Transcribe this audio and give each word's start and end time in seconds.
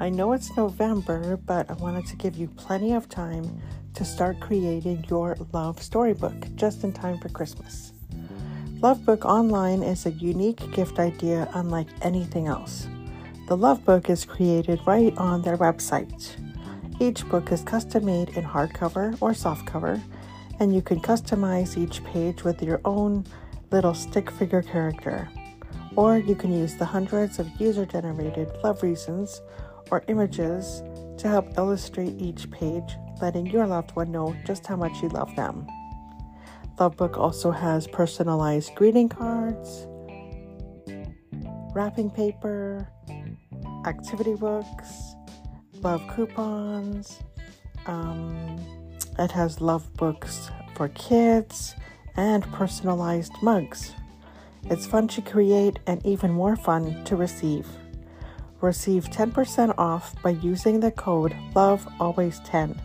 I 0.00 0.08
know 0.08 0.32
it's 0.32 0.56
November, 0.56 1.36
but 1.36 1.70
I 1.70 1.74
wanted 1.74 2.04
to 2.06 2.16
give 2.16 2.36
you 2.36 2.48
plenty 2.48 2.94
of 2.94 3.08
time 3.08 3.62
to 3.94 4.04
start 4.04 4.40
creating 4.40 5.04
your 5.08 5.36
love 5.52 5.80
storybook 5.80 6.34
just 6.56 6.82
in 6.82 6.92
time 6.92 7.18
for 7.20 7.28
Christmas. 7.28 7.92
Lovebook 8.80 9.24
Online 9.24 9.84
is 9.84 10.04
a 10.04 10.10
unique 10.10 10.68
gift 10.72 10.98
idea 10.98 11.48
unlike 11.54 11.86
anything 12.02 12.48
else. 12.48 12.88
The 13.46 13.56
Lovebook 13.56 14.10
is 14.10 14.24
created 14.24 14.80
right 14.84 15.16
on 15.16 15.42
their 15.42 15.56
website. 15.56 16.36
Each 16.98 17.26
book 17.28 17.52
is 17.52 17.62
custom 17.62 18.04
made 18.06 18.30
in 18.30 18.42
hardcover 18.42 19.16
or 19.20 19.30
softcover, 19.30 20.02
and 20.58 20.74
you 20.74 20.82
can 20.82 21.00
customize 21.00 21.78
each 21.78 22.02
page 22.02 22.42
with 22.42 22.60
your 22.64 22.80
own 22.84 23.24
little 23.70 23.94
stick 23.94 24.28
figure 24.32 24.62
character. 24.62 25.28
Or 25.94 26.18
you 26.18 26.34
can 26.34 26.52
use 26.52 26.74
the 26.74 26.84
hundreds 26.84 27.38
of 27.38 27.48
user 27.60 27.86
generated 27.86 28.50
love 28.64 28.82
reasons 28.82 29.40
or 29.90 30.04
images 30.08 30.82
to 31.18 31.28
help 31.28 31.56
illustrate 31.56 32.20
each 32.20 32.50
page, 32.50 32.96
letting 33.20 33.46
your 33.46 33.66
loved 33.66 33.94
one 33.96 34.10
know 34.10 34.34
just 34.44 34.66
how 34.66 34.76
much 34.76 35.02
you 35.02 35.08
love 35.08 35.34
them. 35.36 35.66
Lovebook 36.78 37.16
also 37.16 37.50
has 37.50 37.86
personalized 37.86 38.74
greeting 38.74 39.08
cards, 39.08 39.86
wrapping 41.74 42.10
paper, 42.10 42.88
activity 43.86 44.34
books, 44.34 45.14
love 45.80 46.02
coupons. 46.14 47.20
Um, 47.86 48.58
it 49.18 49.30
has 49.30 49.60
love 49.60 49.92
books 49.94 50.50
for 50.74 50.88
kids 50.88 51.76
and 52.16 52.42
personalized 52.52 53.32
mugs. 53.42 53.92
It's 54.64 54.86
fun 54.86 55.08
to 55.08 55.22
create 55.22 55.78
and 55.86 56.04
even 56.04 56.32
more 56.32 56.56
fun 56.56 57.04
to 57.04 57.16
receive. 57.16 57.66
Receive 58.64 59.10
10% 59.10 59.74
off 59.76 60.14
by 60.22 60.30
using 60.30 60.80
the 60.80 60.90
code 60.90 61.36
LOVEALWAYS10. 61.54 62.80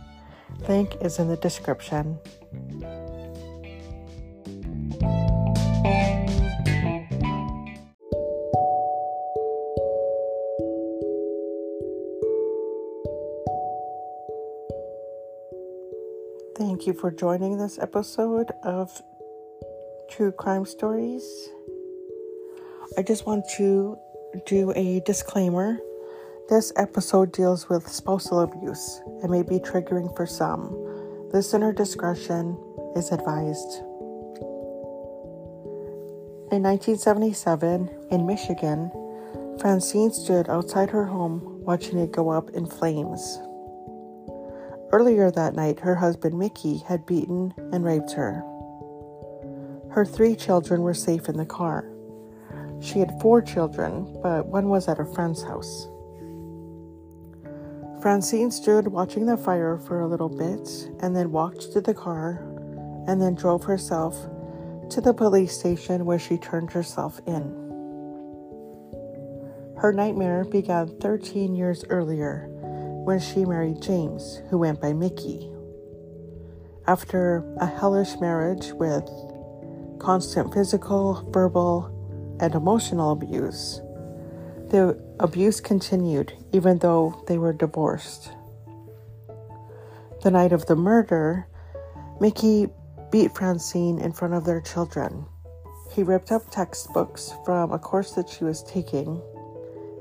Link 0.68 0.94
is 1.00 1.18
in 1.18 1.28
the 1.28 1.38
description. 1.38 2.18
Thank 16.58 16.86
you 16.86 16.92
for 16.92 17.10
joining 17.10 17.56
this 17.56 17.78
episode 17.78 18.52
of 18.62 19.02
True 20.10 20.30
Crime 20.30 20.66
Stories. 20.66 21.24
I 22.98 23.02
just 23.02 23.24
want 23.24 23.46
to 23.56 23.98
do 24.46 24.72
a 24.76 25.00
disclaimer. 25.00 25.78
This 26.48 26.72
episode 26.76 27.32
deals 27.32 27.68
with 27.68 27.88
spousal 27.88 28.40
abuse 28.40 29.00
and 29.22 29.30
may 29.30 29.42
be 29.42 29.58
triggering 29.58 30.14
for 30.16 30.26
some. 30.26 30.70
Listener 31.32 31.72
discretion 31.72 32.58
is 32.96 33.12
advised. 33.12 33.82
In 36.52 36.62
1977, 36.64 37.88
in 38.10 38.26
Michigan, 38.26 38.90
Francine 39.60 40.10
stood 40.12 40.48
outside 40.48 40.90
her 40.90 41.04
home 41.04 41.60
watching 41.62 41.98
it 41.98 42.12
go 42.12 42.30
up 42.30 42.50
in 42.50 42.66
flames. 42.66 43.38
Earlier 44.92 45.30
that 45.30 45.54
night, 45.54 45.80
her 45.80 45.94
husband 45.94 46.36
Mickey 46.36 46.78
had 46.78 47.06
beaten 47.06 47.54
and 47.72 47.84
raped 47.84 48.12
her. 48.12 48.42
Her 49.90 50.04
three 50.04 50.34
children 50.34 50.82
were 50.82 50.94
safe 50.94 51.28
in 51.28 51.36
the 51.36 51.46
car. 51.46 51.88
She 52.80 52.98
had 52.98 53.20
four 53.20 53.42
children, 53.42 54.18
but 54.22 54.46
one 54.46 54.68
was 54.68 54.88
at 54.88 54.98
a 54.98 55.04
friend's 55.04 55.42
house. 55.42 55.88
Francine 58.00 58.50
stood 58.50 58.88
watching 58.88 59.26
the 59.26 59.36
fire 59.36 59.76
for 59.76 60.00
a 60.00 60.08
little 60.08 60.30
bit 60.30 60.68
and 61.00 61.14
then 61.14 61.32
walked 61.32 61.72
to 61.72 61.82
the 61.82 61.92
car 61.92 62.42
and 63.06 63.20
then 63.20 63.34
drove 63.34 63.64
herself 63.64 64.16
to 64.88 65.00
the 65.02 65.12
police 65.12 65.58
station 65.58 66.06
where 66.06 66.18
she 66.18 66.38
turned 66.38 66.72
herself 66.72 67.20
in. 67.26 67.42
Her 69.76 69.92
nightmare 69.92 70.44
began 70.44 70.98
13 71.00 71.54
years 71.54 71.84
earlier 71.90 72.46
when 73.04 73.20
she 73.20 73.44
married 73.44 73.82
James, 73.82 74.40
who 74.48 74.58
went 74.58 74.80
by 74.80 74.92
Mickey. 74.92 75.50
After 76.86 77.44
a 77.58 77.66
hellish 77.66 78.18
marriage 78.18 78.72
with 78.72 79.08
constant 79.98 80.52
physical, 80.52 81.28
verbal, 81.30 81.99
and 82.40 82.54
emotional 82.54 83.12
abuse. 83.12 83.80
The 84.70 84.98
abuse 85.20 85.60
continued 85.60 86.32
even 86.52 86.78
though 86.78 87.22
they 87.28 87.38
were 87.38 87.52
divorced. 87.52 88.32
The 90.22 90.30
night 90.30 90.52
of 90.52 90.66
the 90.66 90.76
murder, 90.76 91.46
Mickey 92.20 92.68
beat 93.10 93.34
Francine 93.34 93.98
in 93.98 94.12
front 94.12 94.34
of 94.34 94.44
their 94.44 94.60
children. 94.60 95.26
He 95.92 96.02
ripped 96.02 96.30
up 96.30 96.50
textbooks 96.50 97.32
from 97.44 97.72
a 97.72 97.78
course 97.78 98.12
that 98.12 98.28
she 98.28 98.44
was 98.44 98.62
taking, 98.62 99.20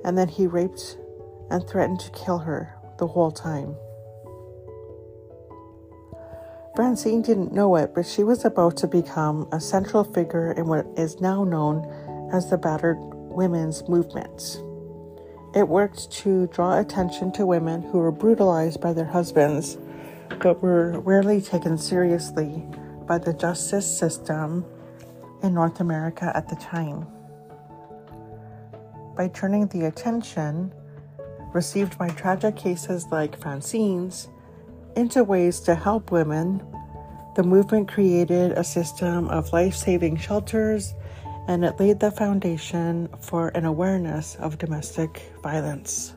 and 0.03 0.17
then 0.17 0.27
he 0.27 0.45
raped 0.45 0.97
and 1.49 1.67
threatened 1.67 1.99
to 2.01 2.11
kill 2.11 2.39
her 2.39 2.75
the 2.99 3.07
whole 3.07 3.31
time. 3.31 3.75
Francine 6.75 7.21
didn't 7.21 7.51
know 7.51 7.75
it, 7.75 7.93
but 7.95 8.05
she 8.05 8.23
was 8.23 8.45
about 8.45 8.77
to 8.77 8.87
become 8.87 9.47
a 9.51 9.59
central 9.59 10.03
figure 10.03 10.51
in 10.51 10.67
what 10.67 10.85
is 10.95 11.19
now 11.19 11.43
known 11.43 11.91
as 12.31 12.49
the 12.49 12.57
battered 12.57 12.97
women's 12.99 13.87
movement. 13.87 14.61
It 15.55 15.67
worked 15.67 16.11
to 16.11 16.47
draw 16.47 16.79
attention 16.79 17.31
to 17.33 17.45
women 17.45 17.81
who 17.81 17.97
were 17.97 18.11
brutalized 18.11 18.81
by 18.81 18.93
their 18.93 19.05
husbands 19.05 19.77
but 20.41 20.61
were 20.61 20.99
rarely 20.99 21.41
taken 21.41 21.77
seriously 21.77 22.63
by 23.07 23.17
the 23.17 23.33
justice 23.33 23.85
system 23.97 24.65
in 25.41 25.53
North 25.53 25.79
America 25.79 26.31
at 26.35 26.47
the 26.47 26.55
time. 26.55 27.07
By 29.17 29.27
turning 29.29 29.67
the 29.67 29.85
attention 29.85 30.73
received 31.53 31.97
by 31.97 32.09
tragic 32.09 32.55
cases 32.55 33.07
like 33.11 33.39
Francine's 33.39 34.29
into 34.95 35.23
ways 35.23 35.59
to 35.61 35.75
help 35.75 36.11
women, 36.11 36.61
the 37.35 37.43
movement 37.43 37.87
created 37.87 38.51
a 38.51 38.63
system 38.63 39.27
of 39.29 39.51
life 39.51 39.75
saving 39.75 40.17
shelters 40.17 40.93
and 41.49 41.65
it 41.65 41.79
laid 41.79 41.99
the 41.99 42.11
foundation 42.11 43.09
for 43.21 43.47
an 43.49 43.65
awareness 43.65 44.35
of 44.35 44.59
domestic 44.59 45.33
violence. 45.41 46.13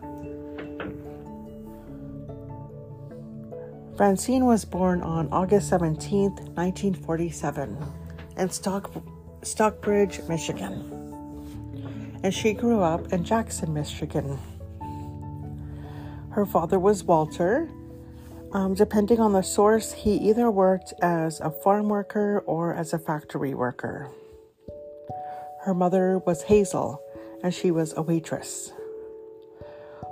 Francine 3.96 4.44
was 4.44 4.66
born 4.66 5.00
on 5.00 5.32
August 5.32 5.70
17, 5.70 6.32
1947, 6.52 7.78
in 8.36 8.50
Stock, 8.50 8.92
Stockbridge, 9.40 10.20
Michigan, 10.28 11.00
and 12.22 12.34
she 12.34 12.52
grew 12.52 12.82
up 12.82 13.10
in 13.14 13.24
Jackson, 13.24 13.72
Michigan. 13.72 14.38
Her 16.32 16.44
father 16.44 16.78
was 16.78 17.04
Walter. 17.04 17.70
Um, 18.52 18.74
depending 18.74 19.18
on 19.18 19.32
the 19.32 19.40
source, 19.40 19.92
he 19.92 20.12
either 20.16 20.50
worked 20.50 20.92
as 21.00 21.40
a 21.40 21.50
farm 21.50 21.88
worker 21.88 22.44
or 22.44 22.74
as 22.74 22.92
a 22.92 22.98
factory 22.98 23.54
worker. 23.54 24.10
Her 25.62 25.74
mother 25.74 26.18
was 26.18 26.42
Hazel, 26.42 27.00
and 27.40 27.54
she 27.54 27.70
was 27.70 27.94
a 27.96 28.02
waitress. 28.02 28.72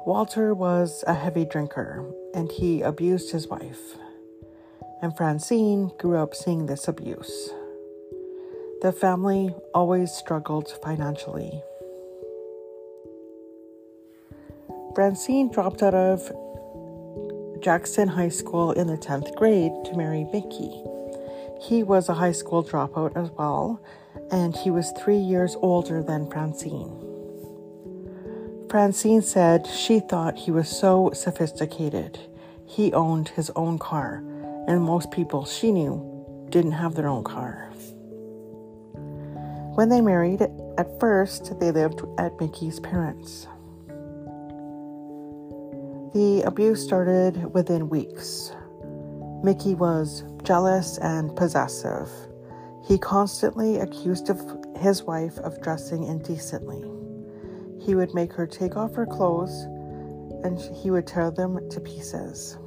Walter 0.06 0.54
was 0.54 1.02
a 1.08 1.14
heavy 1.14 1.44
drinker, 1.44 2.08
and 2.32 2.52
he 2.52 2.82
abused 2.82 3.32
his 3.32 3.48
wife. 3.48 3.96
And 5.02 5.16
Francine 5.16 5.90
grew 5.98 6.18
up 6.18 6.36
seeing 6.36 6.66
this 6.66 6.86
abuse. 6.86 7.50
The 8.80 8.92
family 8.92 9.52
always 9.74 10.12
struggled 10.12 10.70
financially. 10.84 11.60
Francine 14.94 15.50
dropped 15.50 15.82
out 15.82 15.94
of 15.94 16.30
Jackson 17.60 18.06
High 18.06 18.28
School 18.28 18.70
in 18.70 18.86
the 18.86 18.96
10th 18.96 19.34
grade 19.34 19.72
to 19.86 19.96
marry 19.96 20.24
Mickey. 20.32 20.84
He 21.60 21.82
was 21.82 22.08
a 22.08 22.14
high 22.14 22.32
school 22.32 22.62
dropout 22.64 23.16
as 23.16 23.30
well, 23.32 23.82
and 24.30 24.56
he 24.56 24.70
was 24.70 24.92
three 24.92 25.18
years 25.18 25.56
older 25.60 26.02
than 26.02 26.30
Francine. 26.30 26.96
Francine 28.70 29.22
said 29.22 29.66
she 29.66 30.00
thought 30.00 30.36
he 30.36 30.50
was 30.50 30.68
so 30.68 31.10
sophisticated. 31.12 32.18
He 32.66 32.92
owned 32.92 33.30
his 33.30 33.50
own 33.56 33.78
car, 33.78 34.22
and 34.68 34.80
most 34.82 35.10
people 35.10 35.44
she 35.44 35.72
knew 35.72 36.46
didn't 36.50 36.72
have 36.72 36.94
their 36.94 37.08
own 37.08 37.24
car. 37.24 37.66
When 39.74 39.88
they 39.88 40.00
married, 40.00 40.42
at 40.78 41.00
first 41.00 41.58
they 41.58 41.70
lived 41.70 42.02
at 42.18 42.38
Mickey's 42.40 42.80
parents. 42.80 43.46
The 46.12 46.42
abuse 46.44 46.82
started 46.82 47.54
within 47.54 47.88
weeks. 47.88 48.52
Mickey 49.42 49.74
was 49.74 50.24
jealous 50.42 50.98
and 50.98 51.34
possessive. 51.34 52.10
He 52.84 52.98
constantly 52.98 53.78
accused 53.78 54.30
of 54.30 54.40
his 54.76 55.02
wife 55.02 55.38
of 55.38 55.60
dressing 55.60 56.04
indecently. 56.04 56.84
He 57.78 57.94
would 57.94 58.14
make 58.14 58.32
her 58.32 58.46
take 58.46 58.76
off 58.76 58.94
her 58.94 59.06
clothes, 59.06 59.64
and 60.44 60.58
he 60.74 60.90
would 60.90 61.06
tear 61.06 61.30
them 61.30 61.68
to 61.70 61.80
pieces. 61.80 62.58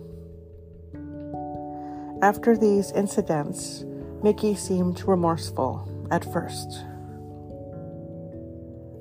After 2.22 2.56
these 2.56 2.92
incidents, 2.92 3.84
Mickey 4.24 4.56
seemed 4.56 5.04
remorseful 5.06 6.08
at 6.10 6.24
first. 6.32 6.86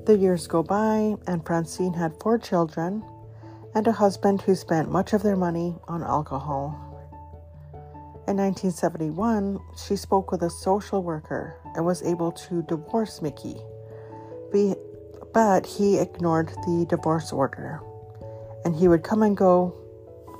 The 0.06 0.16
years 0.18 0.48
go 0.48 0.64
by, 0.64 1.16
and 1.28 1.46
Francine 1.46 1.94
had 1.94 2.18
four 2.20 2.38
children 2.38 3.04
and 3.74 3.86
a 3.86 3.92
husband 3.92 4.42
who 4.42 4.54
spent 4.54 4.90
much 4.90 5.12
of 5.12 5.22
their 5.22 5.36
money 5.36 5.76
on 5.86 6.02
alcohol. 6.02 6.91
In 8.28 8.36
1971, 8.36 9.58
she 9.76 9.96
spoke 9.96 10.30
with 10.30 10.42
a 10.42 10.50
social 10.50 11.02
worker 11.02 11.56
and 11.74 11.84
was 11.84 12.04
able 12.04 12.30
to 12.32 12.62
divorce 12.62 13.20
Mickey, 13.20 13.56
but 15.34 15.66
he 15.66 15.98
ignored 15.98 16.50
the 16.64 16.86
divorce 16.88 17.32
order, 17.32 17.80
and 18.64 18.76
he 18.76 18.86
would 18.86 19.02
come 19.02 19.22
and 19.22 19.36
go 19.36 19.74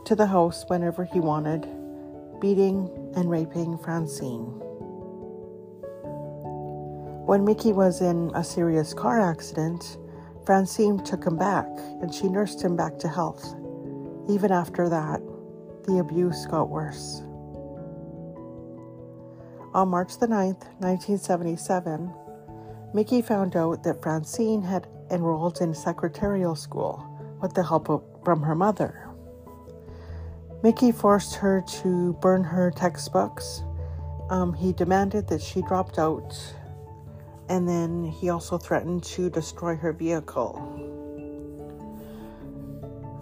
to 0.04 0.14
the 0.14 0.26
house 0.26 0.64
whenever 0.68 1.04
he 1.04 1.18
wanted, 1.18 1.66
beating 2.40 2.88
and 3.16 3.28
raping 3.28 3.76
Francine. 3.78 4.44
When 7.26 7.44
Mickey 7.44 7.72
was 7.72 8.00
in 8.00 8.30
a 8.34 8.44
serious 8.44 8.94
car 8.94 9.20
accident, 9.20 9.98
Francine 10.46 11.02
took 11.02 11.24
him 11.24 11.36
back 11.36 11.66
and 12.00 12.14
she 12.14 12.28
nursed 12.28 12.62
him 12.62 12.76
back 12.76 12.98
to 13.00 13.08
health. 13.08 13.56
Even 14.28 14.52
after 14.52 14.88
that, 14.88 15.20
the 15.84 15.98
abuse 15.98 16.46
got 16.46 16.68
worse. 16.68 17.22
On 19.74 19.88
March 19.88 20.18
the 20.18 20.26
9th, 20.26 20.64
1977, 20.80 22.12
Mickey 22.92 23.22
found 23.22 23.56
out 23.56 23.82
that 23.84 24.02
Francine 24.02 24.60
had 24.60 24.86
enrolled 25.10 25.62
in 25.62 25.72
secretarial 25.72 26.54
school 26.54 27.02
with 27.40 27.54
the 27.54 27.62
help 27.62 27.88
of, 27.88 28.04
from 28.22 28.42
her 28.42 28.54
mother. 28.54 29.08
Mickey 30.62 30.92
forced 30.92 31.36
her 31.36 31.64
to 31.66 32.12
burn 32.20 32.44
her 32.44 32.70
textbooks. 32.70 33.62
Um, 34.28 34.52
he 34.52 34.74
demanded 34.74 35.26
that 35.28 35.40
she 35.40 35.62
dropped 35.62 35.98
out 35.98 36.36
and 37.48 37.66
then 37.66 38.04
he 38.04 38.28
also 38.28 38.58
threatened 38.58 39.02
to 39.04 39.30
destroy 39.30 39.74
her 39.76 39.92
vehicle. 39.92 40.52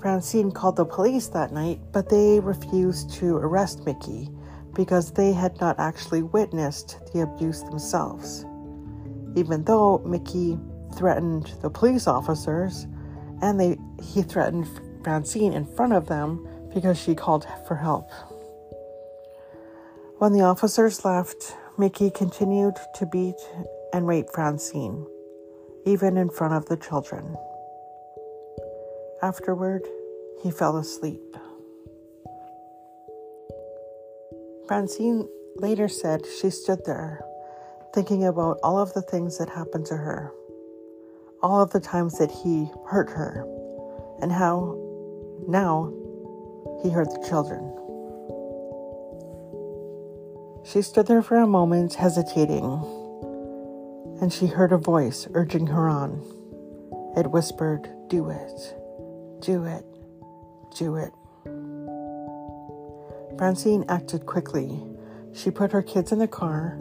Francine 0.01 0.51
called 0.51 0.77
the 0.77 0.85
police 0.85 1.29
that 1.29 1.53
night, 1.53 1.81
but 1.93 2.09
they 2.09 2.41
refused 2.41 3.13
to 3.15 3.37
arrest 3.37 3.85
Mickey 3.87 4.31
because 4.75 5.13
they 5.13 5.33
had 5.33 5.61
not 5.61 5.79
actually 5.79 6.23
witnessed 6.23 6.99
the 7.13 7.21
abuse 7.21 7.63
themselves. 7.63 8.45
Even 9.37 9.65
though 9.65 9.99
Mickey 10.05 10.59
threatened 10.97 11.53
the 11.63 11.71
police 11.71 12.07
officers 12.07 12.87
and 13.43 13.59
they 13.59 13.79
he 14.03 14.23
threatened 14.23 14.69
Francine 15.03 15.53
in 15.53 15.65
front 15.65 15.93
of 15.93 16.07
them 16.07 16.47
because 16.75 16.99
she 16.99 17.15
called 17.15 17.47
for 17.67 17.77
help. 17.77 18.11
When 20.19 20.33
the 20.33 20.43
officers 20.43 21.05
left, 21.05 21.57
Mickey 21.79 22.11
continued 22.11 22.77
to 22.97 23.07
beat 23.07 23.41
and 23.93 24.07
rape 24.07 24.31
Francine, 24.33 25.07
even 25.87 26.17
in 26.17 26.29
front 26.29 26.55
of 26.55 26.67
the 26.67 26.77
children. 26.77 27.37
Afterward, 29.23 29.83
he 30.43 30.51
fell 30.51 30.77
asleep. 30.77 31.30
Francine 34.71 35.27
later 35.57 35.89
said 35.89 36.25
she 36.25 36.49
stood 36.49 36.85
there, 36.85 37.25
thinking 37.93 38.25
about 38.25 38.61
all 38.63 38.79
of 38.79 38.95
the 38.95 39.03
things 39.03 39.37
that 39.37 39.49
happened 39.49 39.85
to 39.87 39.97
her, 39.97 40.33
all 41.43 41.61
of 41.61 41.71
the 41.71 41.81
times 41.81 42.19
that 42.19 42.31
he 42.31 42.71
hurt 42.87 43.11
her, 43.11 43.45
and 44.23 44.31
how 44.31 44.79
now 45.49 45.93
he 46.85 46.89
hurt 46.89 47.11
the 47.11 47.29
children. 47.29 47.67
She 50.65 50.83
stood 50.83 51.09
there 51.09 51.23
for 51.23 51.39
a 51.39 51.49
moment, 51.49 51.95
hesitating 51.95 52.63
and 54.21 54.33
she 54.33 54.47
heard 54.47 54.71
a 54.71 54.79
voice 54.79 55.27
urging 55.35 55.67
her 55.67 55.89
on. 55.89 56.23
It 57.17 57.33
whispered, 57.33 57.89
Do 58.07 58.31
it, 58.31 58.77
do 59.41 59.65
it, 59.65 59.85
do 60.79 60.95
it. 60.95 61.11
Francine 63.41 63.87
acted 63.89 64.27
quickly. 64.27 64.85
She 65.33 65.51
put 65.51 65.73
her 65.73 65.81
kids 65.81 66.13
in 66.13 66.19
the 66.19 66.29
car 66.29 66.79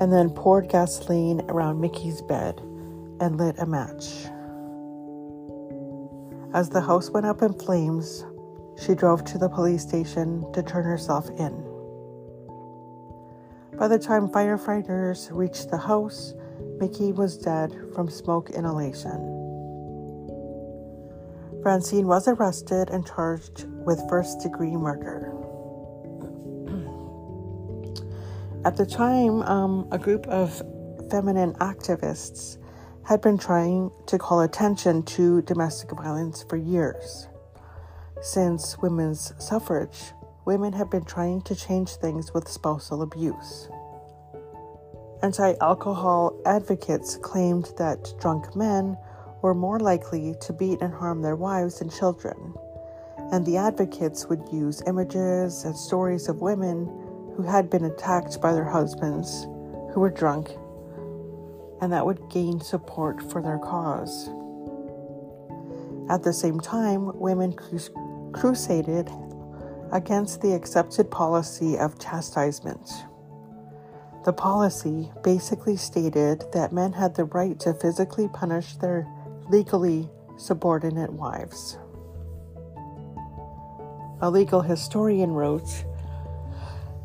and 0.00 0.12
then 0.12 0.28
poured 0.28 0.68
gasoline 0.68 1.42
around 1.48 1.80
Mickey's 1.80 2.20
bed 2.20 2.58
and 3.20 3.38
lit 3.38 3.54
a 3.60 3.64
match. 3.64 4.26
As 6.52 6.68
the 6.68 6.80
house 6.80 7.10
went 7.10 7.26
up 7.26 7.42
in 7.42 7.52
flames, 7.52 8.26
she 8.84 8.96
drove 8.96 9.24
to 9.26 9.38
the 9.38 9.48
police 9.48 9.82
station 9.82 10.44
to 10.52 10.64
turn 10.64 10.82
herself 10.82 11.30
in. 11.38 11.62
By 13.78 13.86
the 13.86 14.00
time 14.00 14.26
firefighters 14.26 15.28
reached 15.30 15.70
the 15.70 15.78
house, 15.78 16.34
Mickey 16.80 17.12
was 17.12 17.38
dead 17.38 17.72
from 17.94 18.10
smoke 18.10 18.50
inhalation. 18.50 19.30
Francine 21.62 22.08
was 22.08 22.26
arrested 22.26 22.90
and 22.90 23.06
charged 23.06 23.66
with 23.86 24.02
first 24.08 24.40
degree 24.40 24.74
murder. 24.74 25.33
At 28.64 28.78
the 28.78 28.86
time, 28.86 29.42
um, 29.42 29.86
a 29.92 29.98
group 29.98 30.26
of 30.26 30.62
feminine 31.10 31.52
activists 31.54 32.56
had 33.04 33.20
been 33.20 33.36
trying 33.36 33.90
to 34.06 34.16
call 34.16 34.40
attention 34.40 35.02
to 35.02 35.42
domestic 35.42 35.90
violence 35.90 36.46
for 36.48 36.56
years. 36.56 37.28
Since 38.22 38.78
women's 38.78 39.34
suffrage, 39.38 40.14
women 40.46 40.72
have 40.72 40.90
been 40.90 41.04
trying 41.04 41.42
to 41.42 41.54
change 41.54 41.90
things 41.96 42.32
with 42.32 42.48
spousal 42.48 43.02
abuse. 43.02 43.68
Anti 45.22 45.52
alcohol 45.60 46.34
advocates 46.46 47.18
claimed 47.18 47.70
that 47.76 48.14
drunk 48.18 48.56
men 48.56 48.96
were 49.42 49.54
more 49.54 49.78
likely 49.78 50.36
to 50.40 50.54
beat 50.54 50.80
and 50.80 50.94
harm 50.94 51.20
their 51.20 51.36
wives 51.36 51.82
and 51.82 51.92
children, 51.92 52.54
and 53.30 53.44
the 53.44 53.58
advocates 53.58 54.24
would 54.30 54.48
use 54.50 54.82
images 54.86 55.64
and 55.64 55.76
stories 55.76 56.30
of 56.30 56.40
women 56.40 57.03
who 57.36 57.42
had 57.42 57.70
been 57.70 57.84
attacked 57.84 58.40
by 58.40 58.52
their 58.52 58.64
husbands 58.64 59.44
who 59.92 60.00
were 60.00 60.10
drunk, 60.10 60.50
and 61.80 61.92
that 61.92 62.06
would 62.06 62.30
gain 62.30 62.60
support 62.60 63.20
for 63.30 63.42
their 63.42 63.58
cause. 63.58 64.28
At 66.10 66.22
the 66.22 66.32
same 66.32 66.60
time, 66.60 67.18
women 67.18 67.54
crusaded 68.32 69.10
against 69.92 70.40
the 70.42 70.52
accepted 70.52 71.10
policy 71.10 71.78
of 71.78 71.98
chastisement. 71.98 72.90
The 74.24 74.32
policy 74.32 75.10
basically 75.22 75.76
stated 75.76 76.44
that 76.52 76.72
men 76.72 76.92
had 76.92 77.14
the 77.14 77.24
right 77.24 77.58
to 77.60 77.74
physically 77.74 78.28
punish 78.28 78.76
their 78.76 79.06
legally 79.50 80.08
subordinate 80.36 81.12
wives. 81.12 81.78
A 84.20 84.30
legal 84.30 84.62
historian 84.62 85.32
wrote 85.32 85.84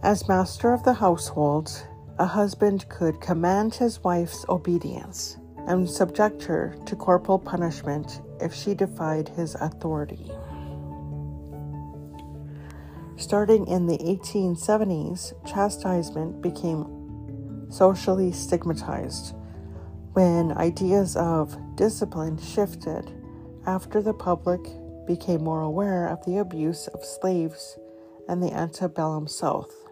As 0.01 0.29
master 0.29 0.71
of 0.71 0.83
the 0.83 0.93
household, 0.93 1.85
a 2.19 2.25
husband 2.25 2.87
could 2.87 3.19
command 3.19 3.75
his 3.75 4.01
wife's 4.01 4.45
obedience 4.47 5.37
and 5.67 5.89
subject 5.89 6.41
her 6.43 6.73
to 6.85 6.95
corporal 6.95 7.37
punishment 7.37 8.21
if 8.39 8.53
she 8.53 8.73
defied 8.73 9.27
his 9.27 9.55
authority. 9.55 10.31
Starting 13.17 13.67
in 13.67 13.87
the 13.87 13.97
1870s, 13.97 15.33
chastisement 15.45 16.41
became 16.41 17.67
socially 17.69 18.31
stigmatized 18.31 19.35
when 20.13 20.53
ideas 20.53 21.17
of 21.17 21.57
discipline 21.75 22.37
shifted 22.37 23.11
after 23.65 24.01
the 24.01 24.13
public 24.13 24.61
became 25.05 25.43
more 25.43 25.61
aware 25.61 26.07
of 26.07 26.23
the 26.23 26.37
abuse 26.37 26.87
of 26.87 27.03
slaves 27.03 27.77
in 28.29 28.39
the 28.39 28.53
antebellum 28.53 29.27
South. 29.27 29.88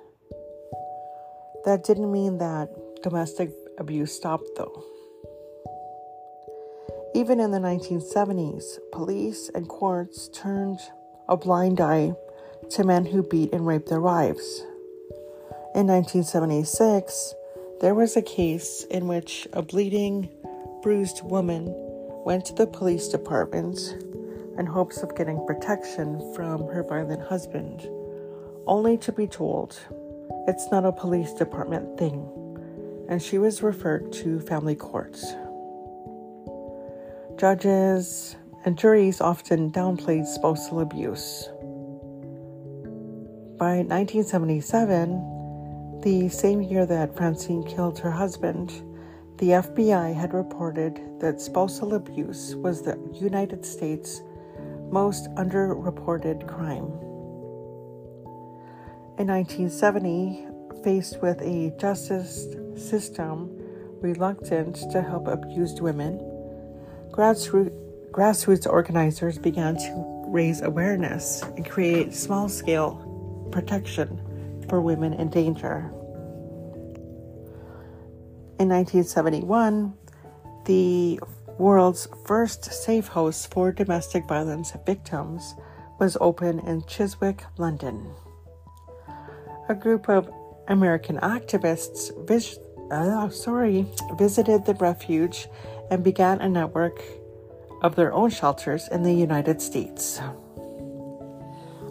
That 1.67 1.83
didn't 1.83 2.13
mean 2.13 2.37
that 2.37 2.69
domestic 3.03 3.51
abuse 3.77 4.13
stopped, 4.13 4.47
though. 4.55 4.85
Even 7.13 7.41
in 7.41 7.51
the 7.51 7.57
1970s, 7.57 8.79
police 8.93 9.51
and 9.53 9.67
courts 9.67 10.29
turned 10.29 10.79
a 11.27 11.35
blind 11.35 11.81
eye 11.81 12.15
to 12.69 12.85
men 12.85 13.05
who 13.05 13.21
beat 13.21 13.51
and 13.51 13.67
raped 13.67 13.89
their 13.89 13.99
wives. 13.99 14.63
In 15.75 15.87
1976, 15.87 17.33
there 17.81 17.93
was 17.93 18.15
a 18.15 18.21
case 18.21 18.85
in 18.89 19.09
which 19.09 19.45
a 19.51 19.61
bleeding, 19.61 20.29
bruised 20.81 21.21
woman 21.21 21.65
went 22.23 22.45
to 22.45 22.53
the 22.53 22.65
police 22.65 23.09
department 23.09 23.77
in 24.57 24.65
hopes 24.65 25.03
of 25.03 25.17
getting 25.17 25.45
protection 25.45 26.33
from 26.33 26.65
her 26.67 26.83
violent 26.83 27.23
husband, 27.23 27.89
only 28.67 28.97
to 28.99 29.11
be 29.11 29.27
told 29.27 29.77
it's 30.47 30.71
not 30.71 30.85
a 30.85 30.91
police 30.91 31.33
department 31.33 31.99
thing, 31.99 32.25
and 33.09 33.21
she 33.21 33.37
was 33.37 33.61
referred 33.61 34.11
to 34.13 34.39
family 34.39 34.75
courts. 34.75 35.33
Judges 37.37 38.35
and 38.65 38.77
juries 38.77 39.21
often 39.21 39.71
downplayed 39.71 40.25
spousal 40.25 40.79
abuse. 40.79 41.49
By 43.57 43.83
1977, 43.83 46.01
the 46.03 46.29
same 46.29 46.61
year 46.61 46.85
that 46.85 47.15
Francine 47.15 47.63
killed 47.63 47.99
her 47.99 48.11
husband, 48.11 48.71
the 49.37 49.49
FBI 49.49 50.15
had 50.15 50.33
reported 50.33 50.99
that 51.19 51.41
spousal 51.41 51.93
abuse 51.93 52.55
was 52.55 52.81
the 52.81 52.97
United 53.13 53.65
States' 53.65 54.21
most 54.91 55.29
underreported 55.35 56.47
crime. 56.47 57.06
In 59.17 59.25
1970, 59.29 60.45
faced 60.83 61.23
with 61.23 61.41
a 61.41 61.73
justice 61.79 62.45
system 62.75 63.49
reluctant 63.99 64.75
to 64.91 65.01
help 65.01 65.27
abused 65.27 65.81
women, 65.81 66.19
grassroots, 67.09 68.67
organizers 68.67 69.39
began 69.39 69.75
to 69.75 70.23
raise 70.27 70.61
awareness 70.61 71.41
and 71.41 71.67
create 71.67 72.13
small 72.13 72.47
scale 72.47 73.49
protection 73.51 74.21
for 74.69 74.81
women 74.81 75.13
in 75.13 75.31
danger. 75.31 75.91
In 78.59 78.69
1971, 78.69 79.95
the 80.65 81.19
world's 81.57 82.07
first 82.27 82.65
safe 82.65 83.07
house 83.07 83.47
for 83.47 83.71
domestic 83.71 84.27
violence 84.27 84.73
victims 84.85 85.55
was 85.97 86.17
opened 86.21 86.59
in 86.67 86.83
Chiswick, 86.83 87.43
London. 87.57 88.13
A 89.69 89.75
group 89.75 90.09
of 90.09 90.29
American 90.67 91.17
activists 91.17 92.11
vis- 92.27 92.59
uh, 92.91 93.29
sorry, 93.29 93.85
visited 94.17 94.65
the 94.65 94.73
refuge 94.75 95.47
and 95.91 96.03
began 96.03 96.39
a 96.41 96.49
network 96.49 97.01
of 97.81 97.95
their 97.95 98.13
own 98.13 98.29
shelters 98.29 98.87
in 98.89 99.03
the 99.03 99.13
United 99.13 99.61
States. 99.61 100.19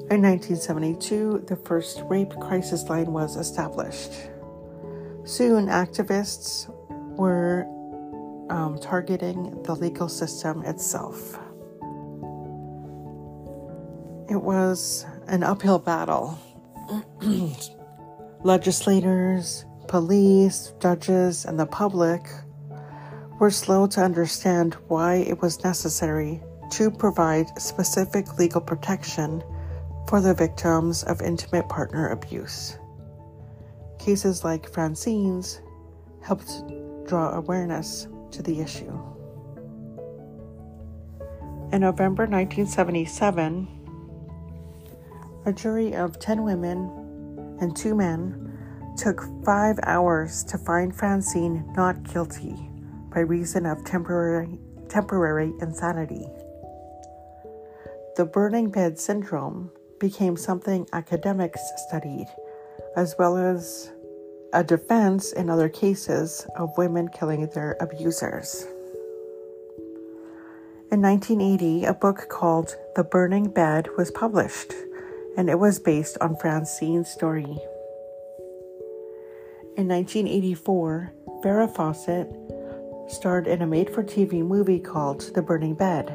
In 0.09 0.23
1972, 0.23 1.45
the 1.49 1.57
first 1.57 2.03
rape 2.07 2.33
crisis 2.41 2.85
line 2.85 3.13
was 3.13 3.37
established. 3.37 4.13
Soon, 5.25 5.67
activists 5.67 6.73
were 7.17 7.67
um, 8.49 8.79
targeting 8.81 9.63
the 9.65 9.75
legal 9.75 10.09
system 10.09 10.63
itself. 10.65 11.39
It 14.31 14.41
was 14.41 15.05
an 15.27 15.43
uphill 15.43 15.81
battle. 15.81 16.39
Legislators, 18.45 19.65
police, 19.89 20.73
judges, 20.81 21.45
and 21.45 21.59
the 21.59 21.67
public 21.67 22.29
were 23.41 23.51
slow 23.51 23.87
to 23.89 24.01
understand 24.01 24.75
why 24.89 25.17
it 25.17 25.41
was 25.43 25.65
necessary 25.65 26.43
to 26.71 26.91
provide 26.91 27.47
specific 27.61 28.39
legal 28.39 28.61
protection 28.61 29.43
for 30.09 30.21
the 30.21 30.35
victims 30.35 31.03
of 31.05 31.21
intimate 31.21 31.69
partner 31.69 32.11
abuse. 32.11 32.79
Cases 33.99 34.45
like 34.45 34.71
Francine's 34.73 35.61
helped 36.23 36.63
draw 37.07 37.35
awareness 37.35 38.09
to 38.31 38.43
the 38.43 38.61
issue. 38.61 38.93
In 41.73 41.81
November 41.81 42.27
1977, 42.27 43.76
a 45.47 45.53
jury 45.53 45.95
of 45.95 46.19
10 46.19 46.43
women 46.43 47.57
and 47.61 47.77
two 47.77 47.95
men 47.95 48.53
took 48.99 49.23
five 49.45 49.79
hours 49.85 50.43
to 50.43 50.59
find 50.59 50.95
Francine 50.95 51.65
not 51.77 52.03
guilty 52.03 52.69
by 53.15 53.21
reason 53.21 53.65
of 53.65 53.85
temporary, 53.85 54.59
temporary 54.89 55.53
insanity. 55.61 56.27
The 58.17 58.25
burning 58.25 58.71
bed 58.71 58.99
syndrome 58.99 59.71
became 60.01 60.37
something 60.37 60.89
academics 60.93 61.61
studied, 61.87 62.27
as 62.97 63.15
well 63.17 63.37
as 63.37 63.93
a 64.53 64.65
defense 64.65 65.33
in 65.33 65.49
other 65.49 65.69
cases 65.69 66.45
of 66.57 66.77
women 66.77 67.09
killing 67.09 67.47
their 67.55 67.77
abusers. 67.81 68.67
In 70.91 71.03
1980, 71.03 71.85
a 71.85 71.95
book 71.95 72.29
called 72.29 72.77
The 72.97 73.05
Burning 73.05 73.51
Bed 73.51 73.89
was 73.97 74.11
published, 74.11 74.73
and 75.37 75.51
it 75.51 75.59
was 75.59 75.79
based 75.79 76.17
on 76.21 76.37
Francine's 76.37 77.11
story. 77.11 77.59
In 79.77 79.89
1984, 79.89 81.13
Farrah 81.43 81.75
Fawcett 81.75 82.31
starred 83.09 83.47
in 83.47 83.63
a 83.63 83.67
made 83.67 83.91
for 83.91 84.03
TV 84.03 84.43
movie 84.43 84.81
called 84.81 85.35
The 85.35 85.43
Burning 85.43 85.75
Bed. 85.75 86.07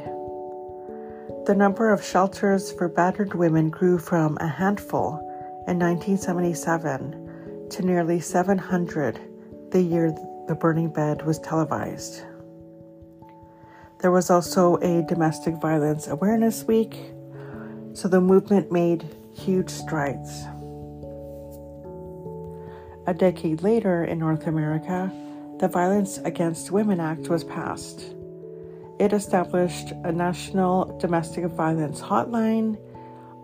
The 1.46 1.54
number 1.56 1.92
of 1.92 2.04
shelters 2.04 2.72
for 2.72 2.88
battered 2.88 3.34
women 3.34 3.70
grew 3.70 3.98
from 3.98 4.36
a 4.40 4.48
handful 4.48 5.18
in 5.68 5.78
1977 5.78 7.68
to 7.70 7.82
nearly 7.82 8.20
700 8.20 9.20
the 9.70 9.80
year 9.80 10.12
The 10.48 10.54
Burning 10.54 10.90
Bed 10.90 11.24
was 11.24 11.38
televised. 11.38 12.22
There 14.00 14.10
was 14.10 14.28
also 14.30 14.76
a 14.78 15.02
Domestic 15.06 15.54
Violence 15.60 16.08
Awareness 16.08 16.64
Week, 16.64 17.12
so 17.94 18.08
the 18.08 18.20
movement 18.20 18.72
made 18.72 19.04
huge 19.34 19.70
strides. 19.70 20.44
A 23.06 23.14
decade 23.14 23.62
later 23.62 24.04
in 24.04 24.18
North 24.18 24.46
America, 24.46 25.10
the 25.58 25.68
Violence 25.68 26.18
Against 26.18 26.70
Women 26.70 27.00
Act 27.00 27.28
was 27.28 27.44
passed. 27.44 28.14
It 28.98 29.12
established 29.12 29.92
a 30.04 30.12
national 30.12 30.96
domestic 30.98 31.44
violence 31.46 32.00
hotline. 32.00 32.78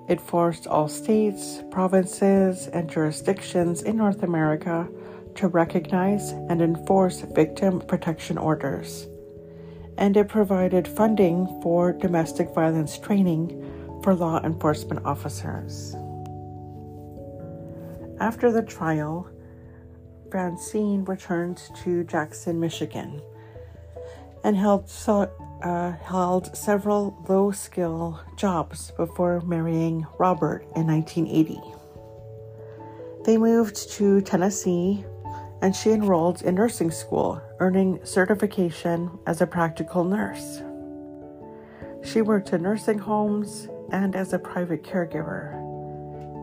It 0.09 0.21
forced 0.21 0.67
all 0.67 0.88
states, 0.88 1.61
provinces, 1.71 2.69
and 2.69 2.88
jurisdictions 2.88 3.83
in 3.83 3.97
North 3.97 4.23
America 4.23 4.88
to 5.35 5.49
recognize 5.49 6.31
and 6.31 6.62
enforce 6.62 7.21
victim 7.21 7.81
protection 7.81 8.38
orders. 8.38 9.07
And 9.97 10.17
it 10.17 10.28
provided 10.28 10.87
funding 10.87 11.47
for 11.62 11.93
domestic 11.93 12.55
violence 12.55 12.99
training 12.99 13.78
for 14.02 14.14
law 14.14 14.40
enforcement 14.43 15.05
officers. 15.05 15.95
After 18.21 18.50
the 18.50 18.62
trial, 18.62 19.31
Francine 20.31 21.05
returned 21.05 21.62
to 21.83 22.05
Jackson, 22.05 22.59
Michigan, 22.61 23.23
and 24.45 24.57
held, 24.57 24.88
so, 24.88 25.31
uh, 25.62 25.93
held 25.93 26.57
several 26.57 27.25
low 27.28 27.50
skill 27.50 28.21
jobs 28.37 28.90
before 28.97 29.40
marrying 29.43 30.07
Robert 30.19 30.62
in 30.75 30.87
1980. 30.87 31.61
They 33.25 33.37
moved 33.37 33.90
to 33.93 34.21
Tennessee 34.21 35.05
and 35.61 35.75
she 35.75 35.90
enrolled 35.90 36.43
in 36.43 36.55
nursing 36.55 36.90
school, 36.90 37.43
earning 37.59 37.99
certification 38.05 39.11
as 39.26 39.40
a 39.40 39.47
practical 39.47 40.05
nurse. 40.05 40.62
She 42.05 42.23
worked 42.23 42.52
in 42.52 42.62
nursing 42.62 42.99
homes 42.99 43.69
and 43.90 44.14
as 44.14 44.33
a 44.33 44.38
private 44.38 44.83
caregiver, 44.83 45.54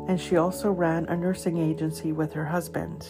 and 0.09 0.19
she 0.19 0.37
also 0.37 0.71
ran 0.71 1.05
a 1.05 1.17
nursing 1.17 1.57
agency 1.57 2.11
with 2.11 2.33
her 2.33 2.45
husband. 2.45 3.07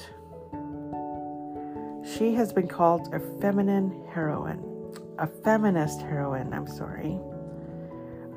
She 2.05 2.33
has 2.35 2.53
been 2.53 2.67
called 2.67 3.13
a 3.13 3.19
feminine 3.41 4.05
heroine, 4.13 4.63
a 5.17 5.27
feminist 5.27 6.01
heroine, 6.01 6.53
I'm 6.53 6.67
sorry. 6.67 7.19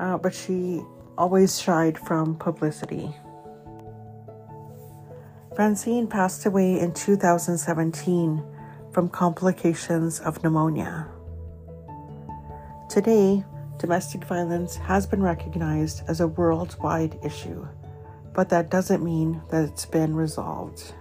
Uh, 0.00 0.16
but 0.18 0.34
she 0.34 0.80
always 1.16 1.60
shied 1.60 1.98
from 1.98 2.36
publicity. 2.36 3.14
Francine 5.54 6.06
passed 6.06 6.46
away 6.46 6.78
in 6.78 6.94
2017 6.94 8.44
from 8.92 9.08
complications 9.08 10.20
of 10.20 10.42
pneumonia. 10.42 11.08
Today, 12.88 13.44
domestic 13.78 14.24
violence 14.24 14.76
has 14.76 15.06
been 15.06 15.22
recognized 15.22 16.02
as 16.08 16.20
a 16.20 16.26
worldwide 16.28 17.18
issue, 17.24 17.66
but 18.34 18.48
that 18.48 18.70
doesn't 18.70 19.04
mean 19.04 19.40
that 19.50 19.64
it's 19.64 19.86
been 19.86 20.14
resolved. 20.14 20.94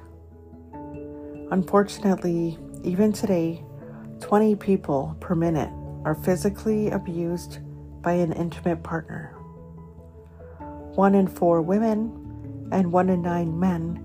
Unfortunately, 1.51 2.57
even 2.83 3.11
today, 3.11 3.63
20 4.19 4.55
people 4.55 5.15
per 5.19 5.35
minute 5.35 5.71
are 6.05 6.15
physically 6.15 6.89
abused 6.89 7.59
by 8.01 8.13
an 8.13 8.31
intimate 8.33 8.83
partner. 8.83 9.33
One 10.95 11.15
in 11.15 11.27
four 11.27 11.61
women 11.61 12.69
and 12.71 12.91
one 12.91 13.09
in 13.09 13.21
nine 13.21 13.59
men 13.59 14.03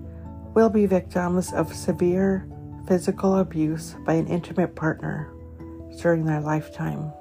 will 0.53 0.69
be 0.69 0.85
victims 0.85 1.51
of 1.53 1.73
severe 1.73 2.47
physical 2.87 3.37
abuse 3.37 3.95
by 4.05 4.13
an 4.13 4.27
intimate 4.27 4.75
partner 4.75 5.31
during 6.01 6.25
their 6.25 6.41
lifetime. 6.41 7.11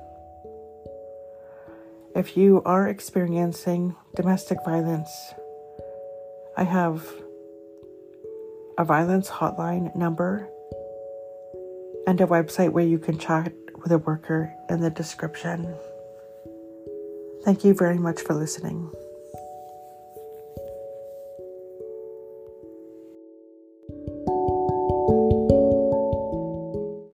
If 2.15 2.37
you 2.37 2.63
are 2.67 2.89
experiencing 2.89 3.97
domestic 4.15 4.59
violence, 4.67 5.11
I 6.57 6.65
have 6.65 7.11
a 8.77 8.85
violence 8.85 9.31
hotline 9.31 9.97
number, 9.97 10.49
and 12.07 12.21
a 12.21 12.27
website 12.27 12.73
where 12.73 12.85
you 12.85 12.99
can 12.99 13.19
chat 13.19 13.53
with 13.83 13.93
a 13.93 13.99
worker 13.99 14.53
in 14.69 14.81
the 14.81 14.91
description. 14.91 15.75
Thank 17.45 17.65
you 17.65 17.73
very 17.73 17.99
much 17.99 18.21
for 18.21 18.35
listening. 18.35 18.91